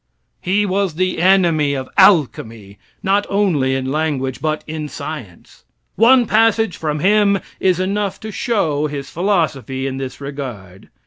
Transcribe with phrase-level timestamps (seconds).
[0.41, 5.63] He was the enemy of alchemy, not only in language, but in science.
[5.95, 10.89] One passage from him is enough to show his philosophy in this regard.